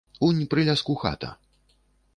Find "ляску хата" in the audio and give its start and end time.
0.69-1.31